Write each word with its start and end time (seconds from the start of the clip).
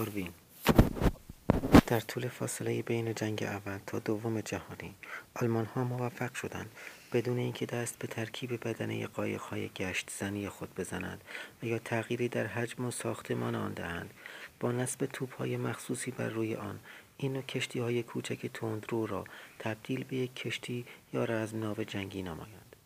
آروین. 0.00 0.32
در 1.86 2.00
طول 2.00 2.28
فاصله 2.28 2.82
بین 2.82 3.14
جنگ 3.14 3.42
اول 3.42 3.78
تا 3.86 3.98
دوم 3.98 4.40
جهانی 4.40 4.94
آلمانها 5.34 5.84
موفق 5.84 6.34
شدند 6.34 6.70
بدون 7.12 7.38
اینکه 7.38 7.66
دست 7.66 7.98
به 7.98 8.06
ترکیب 8.06 8.68
بدنه 8.68 9.06
قایقهای 9.06 9.68
گشت 9.68 10.10
زنی 10.18 10.48
خود 10.48 10.74
بزنند 10.74 11.20
و 11.62 11.66
یا 11.66 11.78
تغییری 11.78 12.28
در 12.28 12.46
حجم 12.46 12.84
و 12.84 12.90
ساختمان 12.90 13.54
آن 13.54 13.72
دهند. 13.72 14.10
با 14.60 14.72
نصب 14.72 15.06
توپهای 15.06 15.56
مخصوصی 15.56 16.10
بر 16.10 16.28
روی 16.28 16.54
آن 16.54 16.78
این 17.16 17.32
نوع 17.32 17.78
های 17.82 18.02
کوچک 18.02 18.46
تندرو 18.54 19.06
را 19.06 19.24
تبدیل 19.58 20.04
به 20.04 20.16
یک 20.16 20.34
کشتی 20.34 20.86
یا 21.12 21.24
رزمناو 21.24 21.84
جنگی 21.84 22.22
نمایند. 22.22 22.76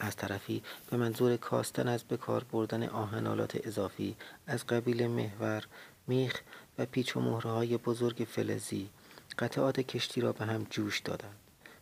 از 0.00 0.16
طرفی 0.16 0.62
به 0.90 0.96
منظور 0.96 1.36
کاستن 1.36 1.88
از 1.88 2.04
بکار 2.04 2.44
بردن 2.44 2.88
آهنالات 2.88 3.66
اضافی 3.66 4.16
از 4.46 4.66
قبیل 4.66 5.06
محور 5.06 5.64
میخ 6.06 6.42
و 6.78 6.86
پیچ 6.86 7.16
و 7.16 7.20
های 7.20 7.76
بزرگ 7.76 8.26
فلزی 8.30 8.90
قطعات 9.38 9.80
کشتی 9.80 10.20
را 10.20 10.32
به 10.32 10.44
هم 10.44 10.66
جوش 10.70 10.98
دادند 10.98 11.36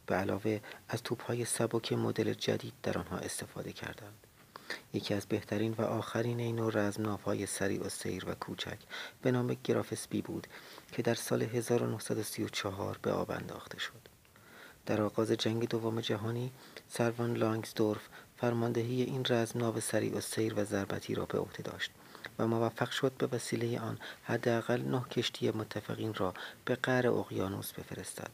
به 0.06 0.14
علاوه 0.14 0.60
از 0.88 1.02
های 1.26 1.44
سبک 1.44 1.92
مدل 1.92 2.32
جدید 2.32 2.72
در 2.82 2.98
آنها 2.98 3.16
استفاده 3.16 3.72
کردند. 3.72 4.26
یکی 4.94 5.14
از 5.14 5.26
بهترین 5.26 5.74
و 5.78 5.82
آخرین 5.82 6.40
این 6.40 6.56
نوع 6.56 7.18
های 7.24 7.46
سریع 7.46 7.86
و 7.86 7.88
سیر 7.88 8.24
و 8.28 8.34
کوچک 8.34 8.78
به 9.22 9.30
نام 9.30 9.56
گرافسبی 9.64 10.22
بود 10.22 10.46
که 10.92 11.02
در 11.02 11.14
سال 11.14 11.42
1934 11.42 12.98
به 13.02 13.12
آب 13.12 13.30
انداخته 13.30 13.78
شد. 13.78 14.08
در 14.86 15.00
آغاز 15.00 15.30
جنگ 15.30 15.68
دوم 15.68 16.00
جهانی 16.00 16.52
سروان 16.88 17.34
لانگسدورف 17.34 18.08
فرماندهی 18.36 19.02
این 19.02 19.24
رزمناو 19.28 19.80
سریع 19.80 20.16
و 20.16 20.20
سیر 20.20 20.54
و 20.60 20.64
ضربتی 20.64 21.14
را 21.14 21.26
به 21.26 21.38
عهده 21.38 21.62
داشت. 21.62 21.90
و 22.38 22.46
موفق 22.46 22.90
شد 22.90 23.12
به 23.18 23.26
وسیله 23.26 23.80
آن 23.80 23.98
حداقل 24.24 24.82
نه 24.82 25.04
کشتی 25.10 25.50
متفقین 25.50 26.14
را 26.14 26.34
به 26.64 26.74
قعر 26.74 27.08
اقیانوس 27.08 27.72
بفرستد. 27.72 28.30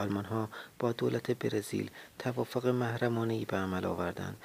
ها 0.00 0.48
با 0.78 0.92
دولت 0.92 1.30
برزیل 1.30 1.90
توافق 2.18 2.66
محرمانهای 2.66 3.44
به 3.44 3.56
عمل 3.56 3.84
آوردند 3.84 4.36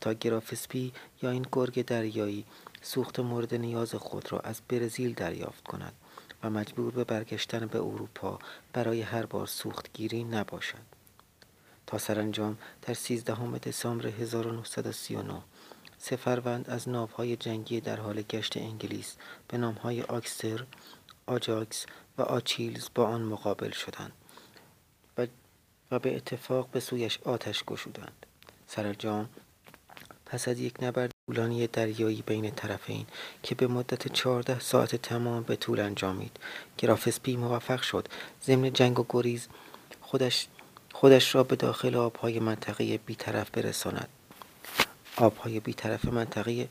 تا 0.00 0.12
گرافسپی 0.12 0.92
یا 1.22 1.30
این 1.30 1.46
گرگ 1.52 1.84
دریایی 1.84 2.44
سوخت 2.82 3.20
مورد 3.20 3.54
نیاز 3.54 3.94
خود 3.94 4.32
را 4.32 4.38
از 4.38 4.60
برزیل 4.68 5.14
دریافت 5.14 5.64
کند 5.64 5.92
و 6.42 6.50
مجبور 6.50 6.92
به 6.92 7.04
برگشتن 7.04 7.66
به 7.66 7.78
اروپا 7.78 8.38
برای 8.72 9.02
هر 9.02 9.26
بار 9.26 9.46
سوختگیری 9.46 10.24
نباشد. 10.24 10.94
تا 11.86 11.98
سرانجام 11.98 12.58
در 12.82 12.94
13 12.94 13.58
دسامبر 13.58 14.06
1939 14.06 15.42
سه 16.06 16.16
فروند 16.16 16.70
از 16.70 16.88
ناوهای 16.88 17.36
جنگی 17.36 17.80
در 17.80 18.00
حال 18.00 18.22
گشت 18.22 18.56
انگلیس 18.56 19.16
به 19.48 19.58
نامهای 19.58 20.02
آکستر، 20.02 20.64
آجاکس 21.26 21.86
و 22.18 22.22
آچیلز 22.22 22.88
با 22.94 23.06
آن 23.06 23.22
مقابل 23.22 23.70
شدند 23.70 24.12
و, 25.18 25.26
و 25.90 25.98
به 25.98 26.16
اتفاق 26.16 26.68
به 26.68 26.80
سویش 26.80 27.18
آتش 27.24 27.64
گشودند. 27.64 28.26
سرانجام 28.66 29.28
پس 30.26 30.48
از 30.48 30.60
یک 30.60 30.82
نبرد 30.82 31.10
طولانی 31.26 31.66
دریایی 31.66 32.22
بین 32.26 32.50
طرفین 32.50 33.06
که 33.42 33.54
به 33.54 33.66
مدت 33.66 34.12
چهارده 34.12 34.60
ساعت 34.60 34.96
تمام 34.96 35.42
به 35.42 35.56
طول 35.56 35.80
انجامید 35.80 36.36
گرافسپی 36.78 37.36
موفق 37.36 37.82
شد 37.82 38.08
ضمن 38.46 38.72
جنگ 38.72 39.00
و 39.00 39.06
گریز 39.08 39.48
خودش, 40.00 40.48
خودش 40.92 41.34
را 41.34 41.44
به 41.44 41.56
داخل 41.56 41.94
آبهای 41.94 42.40
منطقه 42.40 42.98
بیطرف 42.98 43.50
برساند 43.50 44.08
آبهای 45.16 45.60
بیطرف 45.60 46.04
منطقه 46.04 46.68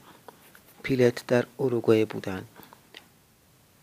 پیلت 0.83 1.27
در 1.27 1.45
اروگوئه 1.59 2.05
بودند 2.05 2.47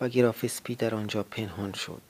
و 0.00 0.08
گرافسپی 0.08 0.74
در 0.74 0.94
آنجا 0.94 1.22
پنهان 1.22 1.72
شد. 1.72 2.02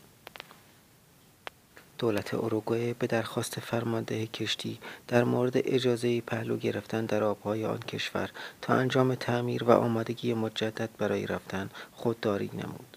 دولت 1.99 2.35
اروگوئه 2.35 2.95
به 2.95 3.07
درخواست 3.07 3.61
فرمانده 3.61 4.27
کشتی 4.27 4.79
در 5.09 5.25
مورد 5.25 5.53
اجازه 5.55 6.21
پهلو 6.21 6.57
گرفتن 6.57 7.07
در 7.07 7.23
آبهای 7.23 7.65
آن 7.65 7.79
کشور 7.79 8.31
تا 8.63 8.75
انجام 8.75 9.15
تعمیر 9.15 9.65
و 9.65 9.71
آمادگی 9.71 10.35
مجدد 10.35 10.91
برای 10.99 11.27
رفتن 11.27 11.71
خودداری 11.93 12.51
نمود. 12.55 12.97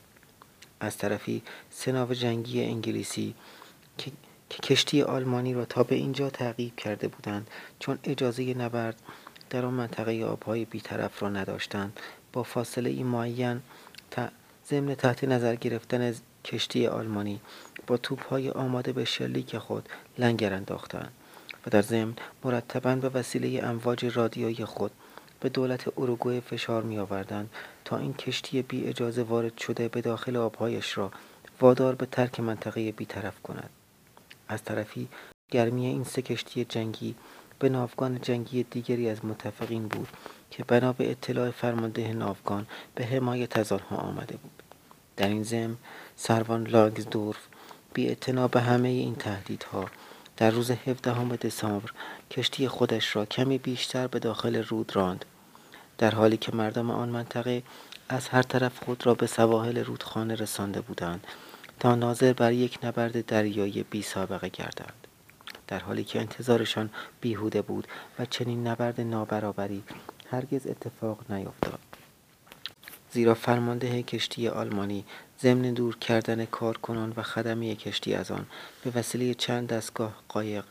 از 0.80 0.98
طرفی 0.98 1.42
سناو 1.70 2.14
جنگی 2.14 2.64
انگلیسی 2.64 3.36
که 3.98 4.12
کشتی 4.64 5.02
آلمانی 5.02 5.54
را 5.54 5.66
تا 5.66 5.84
به 5.84 5.96
اینجا 5.96 6.30
تعقیب 6.30 6.76
کرده 6.76 7.08
بودند 7.08 7.50
چون 7.80 8.00
اجازه 8.04 8.54
نبرد 8.54 9.02
در 9.54 9.66
آن 9.66 9.74
منطقه 9.74 10.26
آبهای 10.26 10.66
بیطرف 10.66 11.24
را 11.24 11.30
نداشتند. 11.30 12.00
با 12.34 12.44
فاصله 12.44 12.90
ای 12.90 13.04
معین 13.04 13.62
ضمن 14.70 14.96
تحت 14.96 15.24
نظر 15.24 15.56
گرفتن 15.56 16.14
کشتی 16.46 16.88
آلمانی 16.88 17.42
با 17.88 17.98
توپهای 17.98 18.50
آماده 18.50 18.94
به 18.94 19.06
شلیک 19.06 19.58
خود 19.58 19.90
لنگر 20.18 20.54
انداختند 20.54 21.12
و 21.66 21.70
در 21.70 21.82
ضمن 21.82 22.14
مرتبا 22.44 22.96
به 22.96 23.10
وسیله 23.10 23.64
امواج 23.64 24.06
رادیویی 24.06 24.66
خود 24.66 24.92
به 25.40 25.50
دولت 25.50 25.88
اروگوئه 25.98 26.40
فشار 26.40 26.84
می 26.84 27.00
آوردند 27.00 27.50
تا 27.86 27.98
این 27.98 28.14
کشتی 28.14 28.62
بی 28.62 28.86
اجازه 28.86 29.24
وارد 29.24 29.58
شده 29.58 29.88
به 29.88 30.02
داخل 30.02 30.38
آبهایش 30.38 30.98
را 30.98 31.12
وادار 31.62 31.96
به 31.96 32.06
ترک 32.06 32.40
منطقه 32.40 32.92
بیطرف 32.92 33.42
کند. 33.42 33.70
از 34.48 34.64
طرفی 34.64 35.08
گرمی 35.52 35.86
این 35.86 36.04
سه 36.04 36.22
کشتی 36.22 36.66
جنگی 36.66 37.16
به 37.60 37.70
ناوگان 37.70 38.20
جنگی 38.22 38.64
دیگری 38.64 39.10
از 39.10 39.26
متفقین 39.26 39.88
بود 39.88 40.08
که 40.52 40.64
بنا 40.64 40.94
به 40.94 41.12
اطلاع 41.12 41.52
فرمانده 41.52 42.14
ناوگان 42.14 42.68
به 42.96 43.06
حمایت 43.06 43.58
از 43.58 43.72
آنها 43.72 43.96
آمده 43.96 44.38
بود. 44.38 44.64
در 45.18 45.28
این 45.28 45.44
ضمن 45.44 45.78
سروان 46.16 46.68
لاگزدورف 46.68 47.48
بی 47.94 48.16
به 48.52 48.62
همه 48.62 48.88
این 48.88 49.16
تهدیدها 49.16 49.86
در 50.38 50.52
روز 50.52 50.72
17 50.72 51.36
دسامبر 51.36 51.90
کشتی 52.32 52.68
خودش 52.68 53.16
را 53.16 53.26
کمی 53.26 53.58
بیشتر 53.58 54.08
به 54.08 54.20
داخل 54.20 54.64
رود 54.64 54.96
راند. 54.96 55.26
در 55.98 56.16
حالی 56.16 56.38
که 56.38 56.56
مردم 56.56 56.92
آن 56.92 57.10
منطقه 57.10 57.64
از 58.10 58.28
هر 58.28 58.42
طرف 58.42 58.84
خود 58.84 59.06
را 59.06 59.14
به 59.14 59.28
سواحل 59.28 59.84
رودخانه 59.84 60.36
رسانده 60.36 60.82
بودند 60.82 61.28
تا 61.80 61.96
ناظر 61.96 62.34
بر 62.34 62.52
یک 62.52 62.80
نبرد 62.84 63.26
دریایی 63.26 63.84
بی 63.84 64.02
سابقه 64.02 64.50
گردند. 64.50 65.08
در 65.74 65.80
حالی 65.80 66.04
که 66.04 66.20
انتظارشان 66.20 66.90
بیهوده 67.22 67.62
بود 67.62 67.88
و 68.20 68.26
چنین 68.26 68.68
نبرد 68.68 69.02
نابرابری 69.02 69.84
هرگز 70.32 70.68
اتفاق 70.68 71.32
نیفتاد. 71.32 71.80
زیرا 73.12 73.34
فرمانده 73.34 74.04
کشتی 74.04 74.48
آلمانی 74.48 75.06
ضمن 75.42 75.74
دور 75.74 75.98
کردن 75.98 76.46
کارکنان 76.46 77.14
و 77.18 77.22
خدمه 77.22 77.76
کشتی 77.76 78.14
از 78.14 78.32
آن 78.32 78.46
به 78.84 78.92
وسیله 79.00 79.34
چند 79.34 79.68
دستگاه 79.68 80.24
قایق 80.30 80.66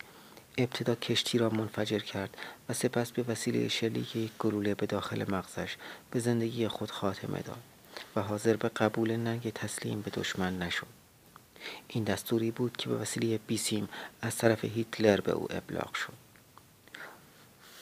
ابتدا 0.59 0.95
کشتی 0.95 1.39
را 1.39 1.51
منفجر 1.51 1.99
کرد 1.99 2.37
و 2.69 2.73
سپس 2.73 3.13
به 3.13 3.25
وسیله 3.29 3.69
شلیک 3.69 4.17
یک 4.17 4.31
گلوله 4.39 4.75
به 4.75 4.87
داخل 4.87 5.25
مغزش 5.35 5.77
به 6.11 6.21
زندگی 6.21 6.69
خود 6.69 6.91
خاتمه 6.91 7.43
داد 7.43 7.63
و 8.17 8.21
حاضر 8.21 8.57
به 8.57 8.69
قبول 8.69 9.17
ننگ 9.17 9.51
تسلیم 9.51 10.01
به 10.01 10.11
دشمن 10.11 10.59
نشد. 10.59 11.02
این 11.89 12.05
دستوری 12.05 12.51
بود 12.51 12.77
که 12.77 12.89
به 12.89 12.95
وسیله 12.97 13.39
بیسیم 13.47 13.89
از 14.23 14.37
طرف 14.37 14.65
هیتلر 14.65 15.21
به 15.21 15.33
او 15.33 15.47
ابلاغ 15.51 15.95
شد. 15.95 16.13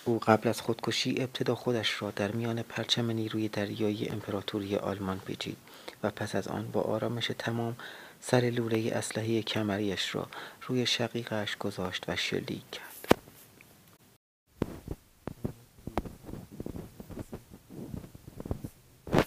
او 0.04 0.18
قبل 0.18 0.48
از 0.48 0.60
خودکشی 0.60 1.14
ابتدا 1.18 1.54
خودش 1.54 2.02
را 2.02 2.10
در 2.10 2.32
میان 2.32 2.62
پرچم 2.62 3.10
نیروی 3.10 3.48
دریایی 3.48 4.08
امپراتوری 4.08 4.76
آلمان 4.76 5.18
پیچید 5.18 5.56
و 6.02 6.10
پس 6.10 6.34
از 6.34 6.48
آن 6.48 6.70
با 6.70 6.80
آرامش 6.80 7.30
تمام 7.38 7.76
سر 8.20 8.40
لوله 8.40 8.92
اسلحه 8.94 9.42
کمریش 9.42 10.14
را 10.14 10.28
روی 10.66 10.86
شقیقش 10.86 11.56
گذاشت 11.56 12.04
و 12.08 12.16
شلیک 12.16 12.70
کرد. 12.70 12.90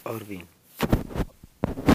آروین 0.03 0.43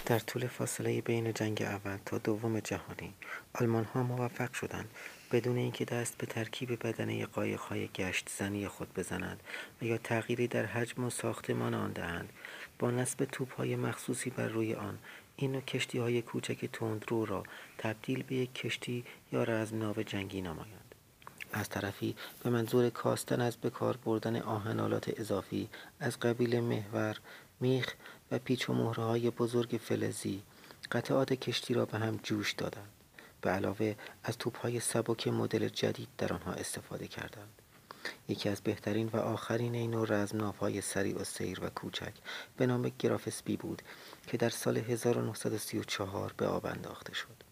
در 0.08 0.18
طول 0.18 0.46
فاصله 0.46 1.00
بین 1.00 1.32
جنگ 1.32 1.62
اول 1.62 1.96
تا 2.06 2.18
دوم 2.18 2.60
جهانی 2.60 3.14
آلمان 3.54 3.84
ها 3.84 4.02
موفق 4.02 4.52
شدند 4.52 4.90
بدون 5.32 5.56
اینکه 5.56 5.84
دست 5.84 6.18
به 6.18 6.26
ترکیب 6.26 6.86
بدنه 6.86 7.26
قایقهای 7.26 7.88
گشت 7.88 8.28
زنی 8.38 8.68
خود 8.68 8.94
بزنند 8.94 9.40
و 9.82 9.84
یا 9.84 9.98
تغییری 9.98 10.46
در 10.46 10.66
حجم 10.66 11.04
و 11.04 11.10
ساختمان 11.10 11.74
آن 11.74 11.92
دهند. 11.92 12.32
با 12.78 12.90
نصب 12.90 13.24
توپهای 13.24 13.76
مخصوصی 13.76 14.30
بر 14.30 14.48
روی 14.48 14.74
آن 14.74 14.98
این 15.36 15.60
کشتی 15.60 15.98
های 15.98 16.22
کوچک 16.22 16.64
تندرو 16.72 17.24
را 17.24 17.42
تبدیل 17.78 18.22
به 18.22 18.34
یک 18.34 18.54
کشتی 18.54 19.04
یا 19.32 19.44
رزمناو 19.44 20.02
جنگی 20.02 20.42
نمایند. 20.42 20.94
از 21.52 21.68
طرفی 21.68 22.16
به 22.44 22.50
منظور 22.50 22.90
کاستن 22.90 23.40
از 23.40 23.56
بکار 23.56 23.96
بردن 23.96 24.36
آهنالات 24.36 25.20
اضافی 25.20 25.68
از 26.00 26.18
قبیل 26.18 26.60
محور 26.60 27.16
میخ 27.60 27.94
و 28.30 28.38
پیچ 28.38 28.70
و 28.70 28.92
های 28.92 29.30
بزرگ 29.30 29.80
فلزی 29.82 30.42
قطعات 30.92 31.32
کشتی 31.32 31.74
را 31.74 31.84
به 31.84 31.98
هم 31.98 32.20
جوش 32.22 32.52
دادند 32.52 32.92
به 33.40 33.50
علاوه 33.50 33.94
از 34.24 34.38
توپهای 34.38 34.80
سبک 34.80 35.28
مدل 35.28 35.68
جدید 35.68 36.08
در 36.18 36.32
آنها 36.32 36.52
استفاده 36.52 37.06
کردند 37.06 37.62
یکی 38.28 38.48
از 38.48 38.60
بهترین 38.60 39.10
و 39.12 39.16
آخرین 39.16 39.74
این 39.74 39.90
نوع 39.90 40.06
رزمناوهای 40.08 40.80
سریع 40.80 41.20
و 41.20 41.24
سیر 41.24 41.64
و 41.64 41.68
کوچک 41.68 42.12
به 42.56 42.66
نام 42.66 42.92
گرافسبی 42.98 43.56
بود 43.56 43.82
که 44.26 44.36
در 44.36 44.48
سال 44.48 44.76
1934 44.76 46.32
به 46.36 46.46
آب 46.46 46.66
انداخته 46.66 47.14
شد. 47.14 47.48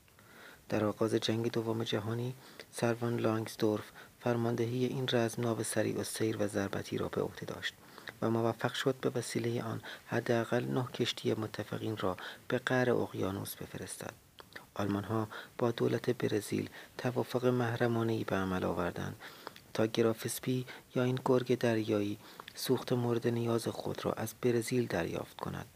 در 0.69 0.85
آغاز 0.85 1.15
جنگ 1.15 1.51
دوم 1.51 1.85
جهانی 1.85 2.35
سروان 2.71 3.17
لانگزدورف 3.17 3.93
فرماندهی 4.21 4.85
این 4.85 5.09
رزمناو 5.13 5.63
سریع 5.63 6.01
و 6.01 6.05
سیر 6.05 6.37
و 6.43 6.47
ضربتی 6.47 6.99
را 6.99 7.09
به 7.09 7.23
عهده 7.23 7.47
داشت 7.47 7.75
و 8.23 8.31
موفق 8.31 8.73
شد 8.73 8.95
به 9.01 9.11
وسیله 9.11 9.63
آن 9.63 9.81
حداقل 10.07 10.65
نه 10.65 10.85
کشتی 10.95 11.35
متفقین 11.35 11.97
را 11.97 12.17
به 12.49 12.59
قعر 12.59 12.91
اقیانوس 12.91 13.57
بفرستد. 13.57 14.15
آلمانها 14.75 15.29
با 15.59 15.71
دولت 15.71 16.11
برزیل 16.11 16.71
توافق 16.99 17.47
محرمانهای 17.47 18.25
به 18.25 18.37
عمل 18.37 18.65
آوردند 18.65 19.17
تا 19.75 19.87
گرافسپی 19.87 20.67
یا 20.95 21.03
این 21.03 21.19
گرگ 21.25 21.59
دریایی 21.59 22.19
سوخت 22.55 22.93
مورد 22.93 23.29
نیاز 23.29 23.69
خود 23.69 24.05
را 24.05 24.13
از 24.13 24.35
برزیل 24.43 24.87
دریافت 24.87 25.37
کند 25.37 25.67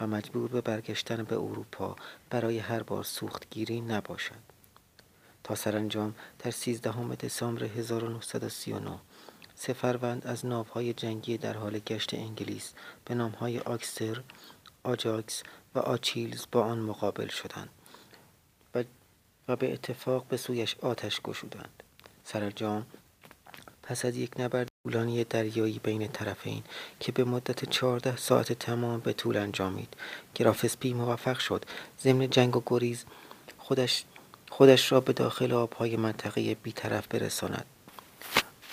و 0.00 0.06
مجبور 0.06 0.48
به 0.48 0.60
برگشتن 0.60 1.22
به 1.22 1.36
اروپا 1.36 1.96
برای 2.30 2.58
هر 2.58 2.82
بار 2.82 3.04
سوختگیری 3.04 3.80
نباشد. 3.80 4.50
تا 5.44 5.54
سرانجام 5.54 6.14
در 6.38 6.50
13 6.50 7.14
دسامبر 7.14 7.64
1939 7.64 8.98
سه 9.62 9.72
فروند 9.72 10.26
از 10.26 10.46
ناوهای 10.46 10.92
جنگی 10.92 11.38
در 11.38 11.56
حال 11.56 11.78
گشت 11.78 12.14
انگلیس 12.14 12.72
به 13.04 13.14
نامهای 13.14 13.58
آکستر، 13.58 14.22
آجاکس 14.82 15.42
و 15.74 15.78
آچیلز 15.78 16.46
با 16.52 16.62
آن 16.62 16.78
مقابل 16.78 17.28
شدند 17.28 17.68
و, 18.74 18.84
و 19.48 19.56
به 19.56 19.72
اتفاق 19.72 20.24
به 20.28 20.36
سویش 20.36 20.76
آتش 20.82 21.20
گشودند. 21.20 21.82
سرانجام 22.24 22.86
پس 23.82 24.04
از 24.04 24.16
یک 24.16 24.40
نبرد 24.40 24.68
طولانی 24.82 25.24
دریایی 25.24 25.78
بین 25.78 26.08
طرفین 26.08 26.62
که 27.00 27.12
به 27.12 27.24
مدت 27.24 27.64
چهارده 27.64 28.16
ساعت 28.16 28.52
تمام 28.52 29.00
به 29.00 29.12
طول 29.12 29.36
انجامید 29.36 29.96
گرافسپی 30.34 30.94
موفق 30.94 31.38
شد 31.38 31.64
ضمن 32.02 32.30
جنگ 32.30 32.56
و 32.56 32.62
گریز 32.66 33.04
خودش 33.58 34.04
خودش 34.50 34.92
را 34.92 35.00
به 35.00 35.12
داخل 35.12 35.52
آبهای 35.52 35.96
منطقه 35.96 36.54
بیطرف 36.54 37.08
برساند 37.08 37.66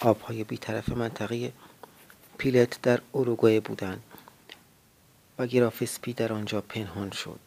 آبهای 0.01 0.44
بیطرف 0.44 0.89
منطقه 0.89 1.51
پیلت 2.38 2.81
در 2.81 3.01
اروگوئه 3.13 3.59
بودند 3.59 4.03
و 5.39 5.47
گرافسپی 5.47 6.13
در 6.13 6.33
آنجا 6.33 6.61
پنهان 6.61 7.11
شد. 7.11 7.39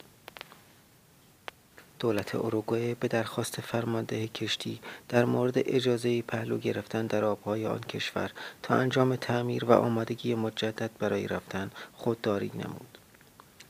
دولت 1.98 2.34
اروگوئه 2.34 2.94
به 2.94 3.08
درخواست 3.08 3.60
فرمانده 3.60 4.28
کشتی 4.28 4.80
در 5.08 5.24
مورد 5.24 5.54
اجازه 5.56 6.22
پهلو 6.22 6.58
گرفتن 6.58 7.06
در 7.06 7.24
آبهای 7.24 7.66
آن 7.66 7.80
کشور 7.80 8.30
تا 8.62 8.74
انجام 8.74 9.16
تعمیر 9.16 9.64
و 9.64 9.72
آمادگی 9.72 10.34
مجدد 10.34 10.90
برای 10.98 11.28
رفتن 11.28 11.70
خودداری 11.92 12.50
نمود. 12.54 12.98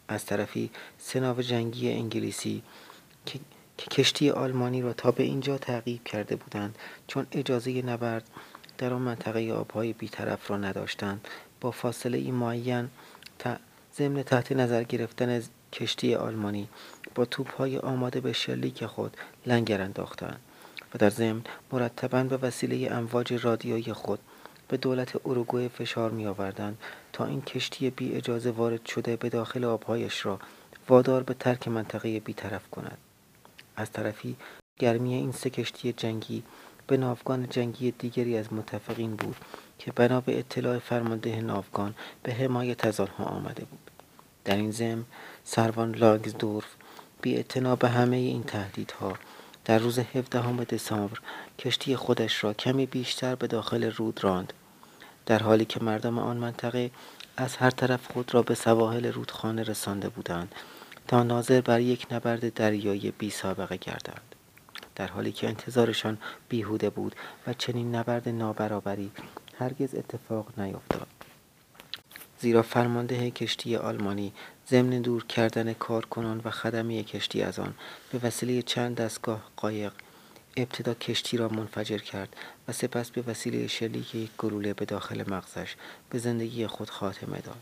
از 0.09 0.27
طرفی 0.27 0.71
سناو 0.99 1.43
جنگی 1.43 1.93
انگلیسی 1.93 2.63
که 3.27 3.39
کشتی 3.91 4.31
آلمانی 4.31 4.83
را 4.83 4.93
تا 4.93 5.11
به 5.11 5.23
اینجا 5.23 5.59
تعقیب 5.59 6.05
کرده 6.05 6.37
بودند 6.37 6.79
چون 7.07 7.27
اجازه 7.33 7.83
نبرد 7.83 8.31
در 8.81 8.93
آن 8.93 9.03
منطقه 9.03 9.53
آبهای 9.53 9.93
بیطرف 9.93 10.51
را 10.51 10.57
نداشتند. 10.57 11.29
با 11.61 11.71
فاصله 11.71 12.19
ای 12.19 12.31
معین 12.31 12.89
ضمن 13.97 14.23
تحت 14.23 14.53
نظر 14.53 14.83
گرفتن 14.83 15.43
کشتی 15.73 16.15
آلمانی 16.15 16.69
با 17.15 17.25
توپهای 17.25 17.79
آماده 17.79 18.21
به 18.21 18.33
شلیک 18.33 18.87
خود 18.87 19.17
لنگر 19.47 19.81
انداختند 19.83 20.41
و 20.95 20.99
در 20.99 21.11
ضمن 21.11 21.43
مرتبا 21.73 22.23
به 22.23 22.37
وسیله 22.37 22.93
امواج 22.93 23.33
رادیویی 23.33 23.93
خود 23.93 24.19
به 24.69 24.77
دولت 24.77 25.27
اروگوئه 25.27 25.69
فشار 25.69 26.11
می 26.11 26.27
آوردند 26.27 26.79
تا 27.13 27.25
این 27.27 27.43
کشتی 27.43 27.91
بی 27.91 28.13
اجازه 28.13 28.51
وارد 28.51 28.87
شده 28.87 29.17
به 29.17 29.29
داخل 29.29 29.65
آبهایش 29.65 30.27
را 30.27 30.41
وادار 30.89 31.23
به 31.23 31.35
ترک 31.35 31.69
منطقه 31.69 32.21
بیطرف 32.21 32.71
کند. 32.71 32.99
از 33.77 33.93
طرفی 33.93 34.37
گرمی 34.79 35.15
این 35.15 35.33
سه 35.33 35.51
کشتی 35.51 35.93
جنگی 35.93 36.43
به 36.91 36.97
ناوگان 36.97 37.49
جنگی 37.49 37.91
دیگری 37.91 38.37
از 38.37 38.53
متفقین 38.53 39.17
بود 39.17 39.37
که 39.79 39.93
بنا 39.93 40.21
به 40.21 40.39
اطلاع 40.39 40.79
فرمانده 40.79 41.41
ناوگان 41.41 41.95
به 42.23 42.33
حمایت 42.33 42.87
از 42.87 43.01
آنها 43.01 43.25
آمده 43.25 43.65
بود. 43.65 43.91
در 44.45 44.57
این 44.57 44.71
ضمن 44.71 45.05
سروان 45.45 45.95
لاگزدورف 45.95 46.67
بی 47.23 47.45
به 47.79 47.89
همه 47.89 48.17
این 48.17 48.43
تهدیدها 48.43 49.13
در 49.65 49.79
روز 49.79 49.99
17 49.99 50.65
دسامبر 50.65 51.19
کشتی 51.59 51.97
خودش 51.97 52.45
را 52.45 52.53
کمی 52.53 52.87
بیشتر 52.87 53.35
به 53.35 53.47
داخل 53.47 53.85
رود 53.91 54.25
راند. 54.25 54.53
در 55.27 55.43
حالی 55.43 55.65
که 55.65 55.81
مردم 55.85 56.19
آن 56.19 56.37
منطقه 56.37 56.91
از 57.37 57.57
هر 57.57 57.71
طرف 57.71 58.13
خود 58.13 58.35
را 58.35 58.43
به 58.43 58.55
سواحل 58.55 59.07
رودخانه 59.07 59.63
رسانده 59.63 60.09
بودند 60.09 60.55
تا 61.09 61.23
ناظر 61.23 61.61
بر 61.61 61.81
یک 61.81 62.07
نبرد 62.11 62.55
دریایی 62.55 63.11
بی 63.11 63.31
سابقه 63.31 63.77
گردند. 63.77 64.35
در 64.95 65.07
حالی 65.07 65.33
که 65.33 65.49
انتظارشان 65.49 66.19
بیهوده 66.49 66.91
بود 66.91 67.17
و 67.47 67.55
چنین 67.55 67.95
نبرد 67.95 68.29
نابرابری 68.29 69.11
هرگز 69.59 69.95
اتفاق 69.95 70.61
نیفتاد. 70.61 71.09
زیرا 72.41 72.63
فرمانده 72.63 73.31
کشتی 73.31 73.77
آلمانی 73.77 74.33
ضمن 74.69 75.01
دور 75.01 75.27
کردن 75.27 75.73
کارکنان 75.73 76.41
و 76.45 76.51
خدمه 76.51 77.03
کشتی 77.03 77.43
از 77.43 77.59
آن 77.59 77.75
به 78.13 78.19
وسیله 78.23 78.63
چند 78.63 78.97
دستگاه 78.97 79.51
قایق 79.57 79.93
ابتدا 80.57 80.95
کشتی 80.95 81.37
را 81.37 81.49
منفجر 81.49 81.99
کرد 81.99 82.37
و 82.69 82.73
سپس 82.73 83.11
به 83.11 83.23
وسیله 83.27 83.67
شلیک 83.67 84.15
یک 84.15 84.31
گلوله 84.39 84.75
به 84.75 84.85
داخل 84.85 85.31
مغزش 85.31 85.75
به 86.11 86.19
زندگی 86.19 86.67
خود 86.67 86.91
خاتمه 86.91 87.41
داد 87.41 87.61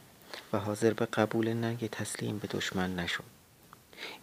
و 0.53 0.59
حاضر 0.59 0.93
به 0.93 1.07
قبول 1.07 1.53
ننگ 1.53 1.87
تسلیم 1.87 2.39
به 2.39 2.49
دشمن 2.49 2.97
نشد. 2.97 3.38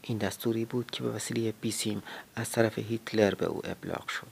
این 0.02 0.18
دستوری 0.18 0.66
بود 0.66 0.92
که 0.92 1.04
به 1.04 1.10
وسیله 1.10 1.52
بیسیم 1.52 2.04
از 2.36 2.52
طرف 2.52 2.80
هیتلر 2.80 3.36
به 3.36 3.46
او 3.46 3.62
ابلاغ 3.64 4.08
شد. 4.08 4.28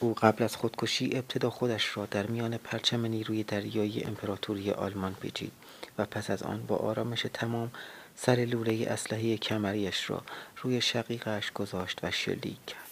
او 0.00 0.14
قبل 0.14 0.44
از 0.44 0.56
خودکشی 0.56 1.10
ابتدا 1.12 1.50
خودش 1.50 1.96
را 1.96 2.06
در 2.06 2.26
میان 2.26 2.56
پرچم 2.56 3.06
نیروی 3.06 3.42
دریایی 3.42 4.04
امپراتوری 4.04 4.70
آلمان 4.70 5.14
پیچید 5.14 5.52
و 5.98 6.04
پس 6.06 6.30
از 6.30 6.42
آن 6.42 6.66
با 6.66 6.76
آرامش 6.76 7.26
تمام 7.32 7.70
سر 8.16 8.36
لوله 8.36 8.86
اسلحه 8.90 9.36
کمریش 9.36 10.10
را 10.10 10.22
روی 10.62 10.80
شقیقش 10.80 11.52
گذاشت 11.52 12.00
و 12.02 12.10
شلیک 12.10 12.66
کرد. 12.66 12.83